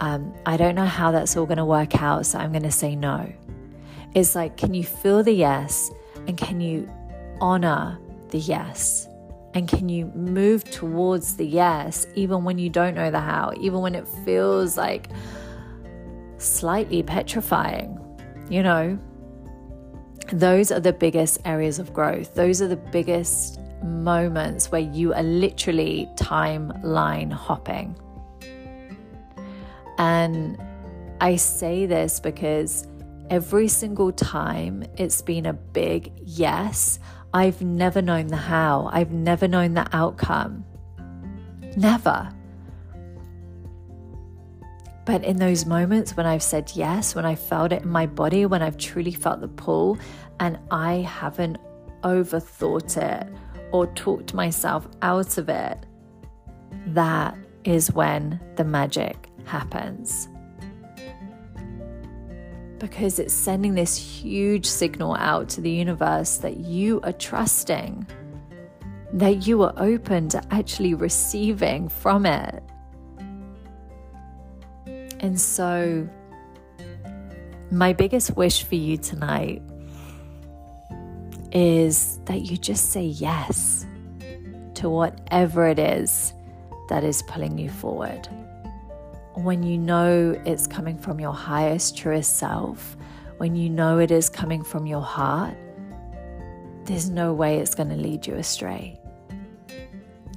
um, 0.00 0.34
I 0.46 0.56
don't 0.56 0.74
know 0.74 0.86
how 0.86 1.10
that's 1.10 1.36
all 1.36 1.44
going 1.44 1.58
to 1.58 1.66
work 1.66 2.00
out. 2.00 2.24
So, 2.24 2.38
I'm 2.38 2.50
going 2.50 2.62
to 2.62 2.72
say 2.72 2.96
no. 2.96 3.30
It's 4.14 4.34
like, 4.34 4.56
can 4.56 4.72
you 4.72 4.84
feel 4.84 5.22
the 5.22 5.32
yes? 5.32 5.90
And 6.26 6.38
can 6.38 6.62
you 6.62 6.90
honor 7.40 7.98
the 8.30 8.38
yes? 8.38 9.08
And 9.54 9.68
can 9.68 9.88
you 9.88 10.06
move 10.06 10.64
towards 10.64 11.36
the 11.36 11.46
yes, 11.46 12.06
even 12.14 12.42
when 12.42 12.58
you 12.58 12.68
don't 12.68 12.94
know 12.94 13.10
the 13.10 13.20
how, 13.20 13.52
even 13.60 13.80
when 13.80 13.94
it 13.94 14.06
feels 14.24 14.76
like 14.76 15.08
slightly 16.38 17.02
petrifying? 17.02 17.98
You 18.50 18.62
know, 18.62 18.98
those 20.32 20.72
are 20.72 20.80
the 20.80 20.92
biggest 20.92 21.38
areas 21.44 21.78
of 21.78 21.92
growth. 21.92 22.34
Those 22.34 22.60
are 22.62 22.68
the 22.68 22.76
biggest 22.76 23.60
moments 23.84 24.72
where 24.72 24.80
you 24.80 25.14
are 25.14 25.22
literally 25.22 26.08
timeline 26.16 27.32
hopping. 27.32 27.96
And 29.98 30.60
I 31.20 31.36
say 31.36 31.86
this 31.86 32.18
because 32.18 32.86
every 33.30 33.68
single 33.68 34.12
time 34.12 34.84
it's 34.96 35.22
been 35.22 35.46
a 35.46 35.52
big 35.52 36.12
yes, 36.24 36.98
I've 37.34 37.60
never 37.62 38.00
known 38.00 38.28
the 38.28 38.36
how, 38.36 38.88
I've 38.92 39.10
never 39.10 39.48
known 39.48 39.74
the 39.74 39.88
outcome. 39.92 40.64
Never. 41.76 42.32
But 45.04 45.24
in 45.24 45.38
those 45.38 45.66
moments 45.66 46.16
when 46.16 46.26
I've 46.26 46.44
said 46.44 46.70
yes, 46.76 47.16
when 47.16 47.26
I 47.26 47.34
felt 47.34 47.72
it 47.72 47.82
in 47.82 47.88
my 47.88 48.06
body, 48.06 48.46
when 48.46 48.62
I've 48.62 48.78
truly 48.78 49.10
felt 49.10 49.40
the 49.40 49.48
pull, 49.48 49.98
and 50.38 50.60
I 50.70 50.98
haven't 50.98 51.58
overthought 52.04 52.96
it 52.96 53.28
or 53.72 53.88
talked 53.88 54.32
myself 54.32 54.86
out 55.02 55.36
of 55.36 55.48
it, 55.48 55.84
that 56.86 57.36
is 57.64 57.92
when 57.92 58.40
the 58.54 58.64
magic 58.64 59.28
happens. 59.44 60.28
Because 62.84 63.18
it's 63.18 63.32
sending 63.32 63.74
this 63.74 63.96
huge 63.96 64.66
signal 64.66 65.14
out 65.14 65.48
to 65.50 65.62
the 65.62 65.70
universe 65.70 66.36
that 66.36 66.58
you 66.58 67.00
are 67.00 67.14
trusting, 67.14 68.06
that 69.14 69.46
you 69.46 69.62
are 69.62 69.72
open 69.78 70.28
to 70.28 70.42
actually 70.50 70.92
receiving 70.92 71.88
from 71.88 72.26
it. 72.26 72.62
And 75.20 75.40
so, 75.40 76.06
my 77.70 77.94
biggest 77.94 78.36
wish 78.36 78.64
for 78.64 78.74
you 78.74 78.98
tonight 78.98 79.62
is 81.52 82.20
that 82.26 82.42
you 82.42 82.58
just 82.58 82.90
say 82.90 83.04
yes 83.04 83.86
to 84.74 84.90
whatever 84.90 85.66
it 85.66 85.78
is 85.78 86.34
that 86.90 87.02
is 87.02 87.22
pulling 87.22 87.56
you 87.56 87.70
forward. 87.70 88.28
When 89.34 89.62
you 89.62 89.78
know 89.78 90.40
it's 90.46 90.66
coming 90.66 90.96
from 90.96 91.18
your 91.18 91.32
highest, 91.32 91.96
truest 91.96 92.36
self, 92.36 92.96
when 93.38 93.56
you 93.56 93.68
know 93.68 93.98
it 93.98 94.10
is 94.10 94.28
coming 94.28 94.62
from 94.62 94.86
your 94.86 95.02
heart, 95.02 95.56
there's 96.84 97.10
no 97.10 97.32
way 97.32 97.58
it's 97.58 97.74
going 97.74 97.88
to 97.88 97.96
lead 97.96 98.26
you 98.26 98.34
astray. 98.34 99.00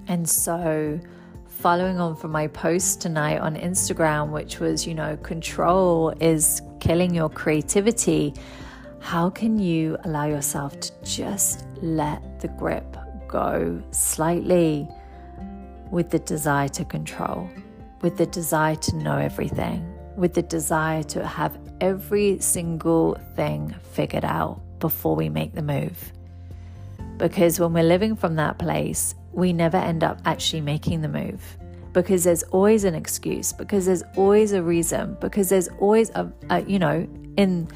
And 0.07 0.27
so, 0.27 0.99
following 1.47 1.99
on 1.99 2.15
from 2.15 2.31
my 2.31 2.47
post 2.47 3.01
tonight 3.01 3.39
on 3.39 3.55
Instagram, 3.55 4.31
which 4.31 4.59
was, 4.59 4.87
you 4.87 4.93
know, 4.93 5.17
control 5.17 6.13
is 6.19 6.61
killing 6.79 7.13
your 7.13 7.29
creativity. 7.29 8.33
How 8.99 9.29
can 9.29 9.59
you 9.59 9.97
allow 10.05 10.25
yourself 10.25 10.79
to 10.79 10.91
just 11.03 11.65
let 11.81 12.39
the 12.39 12.47
grip 12.47 12.97
go 13.27 13.81
slightly 13.91 14.87
with 15.91 16.09
the 16.09 16.19
desire 16.19 16.69
to 16.69 16.85
control, 16.85 17.49
with 18.07 18.15
the 18.15 18.25
desire 18.27 18.73
to 18.73 18.95
know 18.95 19.17
everything, 19.17 19.85
with 20.15 20.33
the 20.33 20.41
desire 20.41 21.03
to 21.03 21.27
have 21.27 21.59
every 21.81 22.39
single 22.39 23.15
thing 23.35 23.75
figured 23.91 24.23
out 24.23 24.61
before 24.79 25.13
we 25.13 25.27
make 25.27 25.53
the 25.53 25.61
move? 25.61 26.13
Because 27.17 27.59
when 27.59 27.73
we're 27.73 27.83
living 27.83 28.15
from 28.15 28.37
that 28.37 28.59
place, 28.59 29.13
we 29.33 29.51
never 29.51 29.75
end 29.75 30.05
up 30.05 30.21
actually 30.23 30.61
making 30.61 31.01
the 31.01 31.09
move 31.09 31.57
because 31.91 32.23
there's 32.23 32.43
always 32.43 32.85
an 32.85 32.95
excuse 32.95 33.51
because 33.51 33.87
there's 33.87 34.03
always 34.15 34.53
a 34.53 34.63
reason 34.63 35.17
because 35.19 35.49
there's 35.49 35.67
always 35.79 36.09
a, 36.11 36.31
a, 36.49 36.61
you 36.61 36.79
know 36.79 37.05
in 37.35 37.67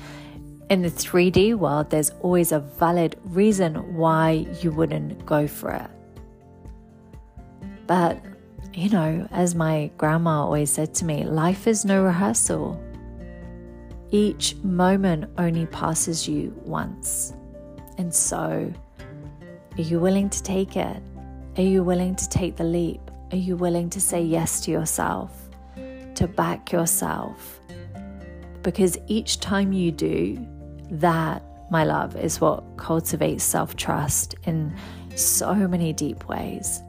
in 0.70 0.82
the 0.82 0.90
3D 0.90 1.56
world 1.56 1.90
there's 1.90 2.12
always 2.22 2.54
a 2.54 2.60
valid 2.60 3.18
reason 3.26 3.76
why 3.96 4.46
you 4.62 4.72
wouldn't 4.72 5.26
go 5.26 5.48
for 5.48 5.72
it 5.72 5.90
but 7.88 8.22
you 8.74 8.90
know 8.90 9.28
as 9.32 9.56
my 9.56 9.92
grandma 9.98 10.44
always 10.44 10.70
said 10.70 10.94
to 10.94 11.06
me 11.06 11.24
life 11.24 11.68
is 11.68 11.86
no 11.86 12.04
rehearsal 12.04 12.82
each 14.12 14.56
moment 14.58 15.30
only 15.38 15.66
passes 15.68 16.28
you 16.28 16.54
once 16.64 17.34
and 17.98 18.14
so 18.14 18.72
are 19.78 19.82
you 19.82 20.00
willing 20.00 20.30
to 20.30 20.42
take 20.44 20.76
it 20.76 21.02
are 21.58 21.64
you 21.64 21.84
willing 21.84 22.16
to 22.16 22.30
take 22.30 22.56
the 22.56 22.64
leap? 22.64 23.02
Are 23.32 23.38
you 23.38 23.58
willing 23.58 23.90
to 23.90 24.00
say 24.00 24.22
yes 24.22 24.62
to 24.62 24.72
yourself, 24.72 25.50
to 26.16 26.26
back 26.26 26.72
yourself? 26.72 27.60
Because 28.64 28.98
each 29.08 29.42
time 29.42 29.74
you 29.74 29.92
do, 29.92 30.48
that 30.92 31.44
my 31.70 31.84
love, 31.84 32.16
is 32.16 32.40
what 32.40 32.64
cultivates 32.78 33.44
self 33.44 33.76
trust 33.76 34.36
in 34.46 34.74
so 35.16 35.54
many 35.54 35.92
deep 35.92 36.30
ways. 36.30 36.82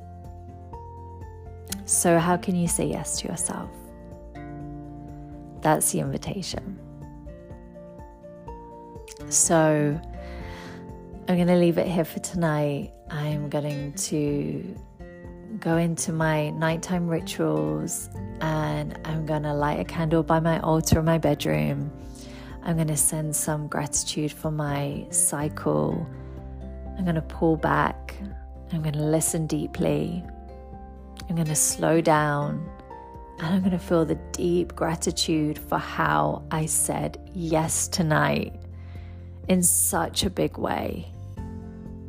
So, 1.84 2.18
how 2.18 2.36
can 2.36 2.56
you 2.56 2.68
say 2.68 2.86
yes 2.86 3.20
to 3.20 3.28
yourself? 3.28 3.70
That's 5.60 5.92
the 5.92 6.00
invitation. 6.00 6.78
So, 9.28 10.00
I'm 11.28 11.36
going 11.36 11.46
to 11.46 11.56
leave 11.56 11.78
it 11.78 11.86
here 11.86 12.04
for 12.04 12.18
tonight. 12.20 12.92
I'm 13.10 13.48
going 13.48 13.92
to 13.92 14.76
go 15.60 15.76
into 15.76 16.12
my 16.12 16.50
nighttime 16.50 17.06
rituals 17.08 18.10
and 18.40 18.98
I'm 19.04 19.24
going 19.26 19.44
to 19.44 19.54
light 19.54 19.78
a 19.78 19.84
candle 19.84 20.22
by 20.22 20.40
my 20.40 20.58
altar 20.60 20.98
in 20.98 21.04
my 21.04 21.18
bedroom. 21.18 21.92
I'm 22.64 22.76
going 22.76 22.88
to 22.88 22.96
send 22.96 23.34
some 23.34 23.68
gratitude 23.68 24.32
for 24.32 24.50
my 24.50 25.06
cycle. 25.10 26.06
I'm 26.96 27.04
going 27.04 27.16
to 27.16 27.22
pull 27.22 27.56
back. 27.56 28.14
I'm 28.72 28.82
going 28.82 28.94
to 28.94 29.04
listen 29.04 29.46
deeply. 29.46 30.24
I'm 31.32 31.36
going 31.36 31.48
to 31.48 31.54
slow 31.54 32.02
down. 32.02 32.70
And 33.38 33.46
I'm 33.46 33.60
going 33.60 33.72
to 33.72 33.78
feel 33.78 34.04
the 34.04 34.16
deep 34.32 34.74
gratitude 34.74 35.58
for 35.58 35.78
how 35.78 36.42
I 36.50 36.66
said 36.66 37.16
yes 37.32 37.88
tonight 37.88 38.54
in 39.48 39.62
such 39.62 40.24
a 40.24 40.30
big 40.30 40.58
way 40.58 41.10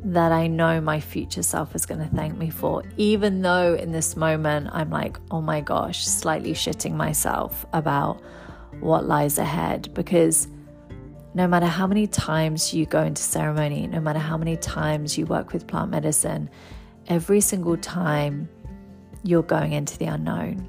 that 0.04 0.30
I 0.30 0.46
know 0.46 0.78
my 0.82 1.00
future 1.00 1.42
self 1.42 1.74
is 1.74 1.86
going 1.86 2.06
to 2.06 2.14
thank 2.14 2.36
me 2.36 2.50
for, 2.50 2.82
even 2.98 3.40
though 3.40 3.72
in 3.72 3.92
this 3.92 4.14
moment 4.14 4.68
I'm 4.72 4.90
like, 4.90 5.16
oh 5.30 5.40
my 5.40 5.62
gosh, 5.62 6.06
slightly 6.06 6.52
shitting 6.52 6.92
myself 6.92 7.64
about 7.72 8.20
what 8.80 9.06
lies 9.06 9.38
ahead. 9.38 9.94
Because 9.94 10.48
no 11.32 11.48
matter 11.48 11.64
how 11.64 11.86
many 11.86 12.06
times 12.06 12.74
you 12.74 12.84
go 12.84 13.02
into 13.02 13.22
ceremony, 13.22 13.86
no 13.86 14.00
matter 14.00 14.18
how 14.18 14.36
many 14.36 14.58
times 14.58 15.16
you 15.16 15.24
work 15.24 15.54
with 15.54 15.66
plant 15.66 15.90
medicine, 15.90 16.50
every 17.08 17.40
single 17.40 17.78
time 17.78 18.50
you're 19.24 19.42
going 19.42 19.72
into 19.72 19.98
the 19.98 20.04
unknown. 20.04 20.68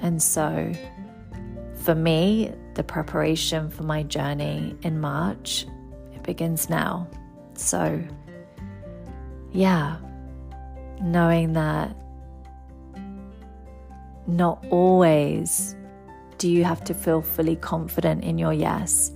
And 0.00 0.22
so 0.22 0.72
for 1.82 1.94
me, 1.94 2.52
the 2.74 2.84
preparation 2.84 3.70
for 3.70 3.82
my 3.82 4.02
journey 4.04 4.76
in 4.82 5.00
March, 5.00 5.66
it 6.12 6.22
begins 6.22 6.70
now. 6.70 7.08
So 7.54 8.00
yeah, 9.52 9.96
knowing 11.00 11.54
that 11.54 11.96
not 14.26 14.64
always 14.70 15.76
do 16.38 16.50
you 16.50 16.64
have 16.64 16.82
to 16.84 16.94
feel 16.94 17.22
fully 17.22 17.56
confident 17.56 18.24
in 18.24 18.38
your 18.38 18.52
yes, 18.52 19.12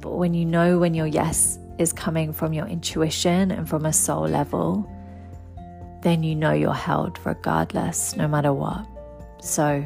but 0.00 0.12
when 0.12 0.34
you 0.34 0.44
know 0.44 0.78
when 0.78 0.94
your 0.94 1.06
yes 1.06 1.58
is 1.78 1.92
coming 1.92 2.32
from 2.32 2.52
your 2.52 2.66
intuition 2.66 3.50
and 3.50 3.68
from 3.68 3.84
a 3.84 3.92
soul 3.92 4.26
level, 4.26 4.90
then 6.04 6.22
you 6.22 6.36
know 6.36 6.52
you're 6.52 6.72
held 6.72 7.18
regardless, 7.26 8.14
no 8.14 8.28
matter 8.28 8.52
what. 8.52 8.86
So, 9.40 9.80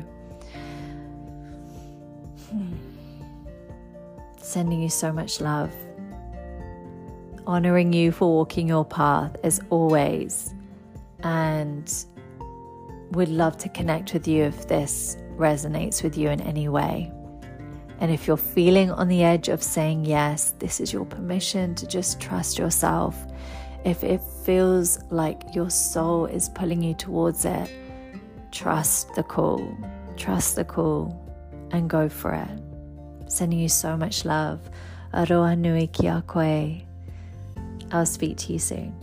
hmm, 2.50 2.74
sending 4.42 4.82
you 4.82 4.90
so 4.90 5.12
much 5.12 5.40
love 5.40 5.72
honoring 7.48 7.94
you 7.94 8.12
for 8.12 8.28
walking 8.28 8.68
your 8.68 8.84
path 8.84 9.34
as 9.42 9.58
always, 9.70 10.54
and 11.22 12.04
would 13.12 13.30
love 13.30 13.56
to 13.56 13.70
connect 13.70 14.12
with 14.12 14.28
you 14.28 14.44
if 14.44 14.68
this 14.68 15.16
resonates 15.36 16.02
with 16.02 16.16
you 16.16 16.28
in 16.28 16.42
any 16.42 16.68
way. 16.68 17.10
And 18.00 18.12
if 18.12 18.26
you're 18.28 18.36
feeling 18.36 18.92
on 18.92 19.08
the 19.08 19.24
edge 19.24 19.48
of 19.48 19.62
saying 19.62 20.04
yes, 20.04 20.52
this 20.58 20.78
is 20.78 20.92
your 20.92 21.06
permission 21.06 21.74
to 21.76 21.86
just 21.86 22.20
trust 22.20 22.58
yourself. 22.58 23.16
If 23.84 24.04
it 24.04 24.20
feels 24.48 24.98
like 25.10 25.54
your 25.54 25.68
soul 25.68 26.24
is 26.24 26.48
pulling 26.48 26.82
you 26.82 26.94
towards 26.94 27.44
it, 27.44 27.70
trust 28.50 29.14
the 29.14 29.22
call, 29.22 29.76
trust 30.16 30.56
the 30.56 30.64
call, 30.64 31.14
and 31.70 31.90
go 31.90 32.08
for 32.08 32.32
it. 32.32 33.30
Sending 33.30 33.58
you 33.58 33.68
so 33.68 33.94
much 33.94 34.24
love. 34.24 34.58
Aroha 35.12 35.54
nui 35.54 35.86
ki 35.88 36.06
a 36.06 36.22
koe. 36.26 36.80
I'll 37.92 38.06
speak 38.06 38.38
to 38.38 38.54
you 38.54 38.58
soon. 38.58 38.94